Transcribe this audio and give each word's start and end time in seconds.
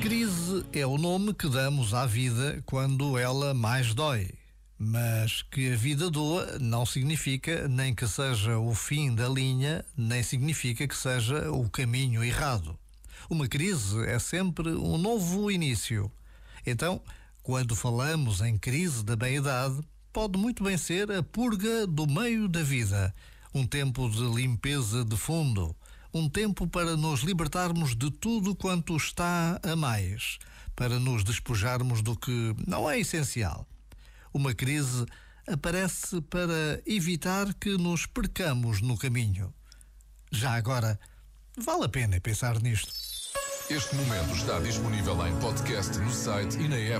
Crise 0.00 0.64
é 0.72 0.86
o 0.86 0.96
nome 0.96 1.34
que 1.34 1.46
damos 1.46 1.92
à 1.92 2.06
vida 2.06 2.62
quando 2.64 3.18
ela 3.18 3.52
mais 3.52 3.92
dói. 3.92 4.30
Mas 4.78 5.42
que 5.42 5.74
a 5.74 5.76
vida 5.76 6.10
doa 6.10 6.58
não 6.58 6.86
significa 6.86 7.68
nem 7.68 7.94
que 7.94 8.08
seja 8.08 8.56
o 8.58 8.74
fim 8.74 9.14
da 9.14 9.28
linha, 9.28 9.84
nem 9.94 10.22
significa 10.22 10.88
que 10.88 10.96
seja 10.96 11.52
o 11.52 11.68
caminho 11.68 12.24
errado. 12.24 12.78
Uma 13.28 13.46
crise 13.46 14.02
é 14.06 14.18
sempre 14.18 14.70
um 14.70 14.96
novo 14.96 15.50
início. 15.50 16.10
Então, 16.66 17.02
quando 17.42 17.76
falamos 17.76 18.40
em 18.40 18.56
crise 18.56 19.04
da 19.04 19.16
meia-idade, 19.16 19.82
pode 20.14 20.38
muito 20.38 20.64
bem 20.64 20.78
ser 20.78 21.12
a 21.12 21.22
purga 21.22 21.86
do 21.86 22.06
meio 22.06 22.48
da 22.48 22.62
vida, 22.62 23.14
um 23.52 23.66
tempo 23.66 24.08
de 24.08 24.22
limpeza 24.22 25.04
de 25.04 25.16
fundo 25.18 25.76
um 26.12 26.28
tempo 26.28 26.66
para 26.66 26.96
nos 26.96 27.20
libertarmos 27.20 27.94
de 27.94 28.10
tudo 28.10 28.54
quanto 28.54 28.96
está 28.96 29.60
a 29.62 29.76
mais, 29.76 30.38
para 30.74 30.98
nos 30.98 31.22
despojarmos 31.22 32.02
do 32.02 32.16
que 32.16 32.54
não 32.66 32.90
é 32.90 32.98
essencial. 32.98 33.66
Uma 34.32 34.54
crise 34.54 35.06
aparece 35.46 36.20
para 36.22 36.82
evitar 36.86 37.52
que 37.54 37.76
nos 37.76 38.06
percamos 38.06 38.80
no 38.80 38.96
caminho. 38.96 39.52
Já 40.32 40.54
agora, 40.54 40.98
vale 41.56 41.84
a 41.84 41.88
pena 41.88 42.20
pensar 42.20 42.60
nisto. 42.60 42.92
Este 43.68 43.94
momento 43.94 44.34
está 44.34 44.58
disponível 44.58 45.26
em 45.26 45.36
podcast 45.38 45.96
no 45.98 46.10
site 46.10 46.58
e 46.58 46.68
na 46.68 46.76
app. 46.76 46.98